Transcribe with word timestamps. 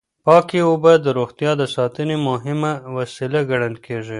پاکې 0.25 0.59
اوبه 0.69 0.93
د 1.05 1.07
روغتیا 1.19 1.51
د 1.61 1.63
ساتنې 1.75 2.17
مهمه 2.27 2.71
وسیله 2.97 3.39
ګڼل 3.49 3.75
کېږي. 3.85 4.09